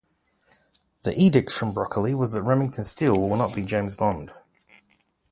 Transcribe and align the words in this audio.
The 1.03 1.13
edict 1.15 1.51
from 1.51 1.73
Broccoli 1.73 2.15
was 2.15 2.31
that 2.31 2.41
"Remington 2.41 2.83
Steele" 2.83 3.19
will 3.29 3.37
not 3.37 3.53
be 3.53 3.61
James 3.63 3.93
Bond. 3.95 4.31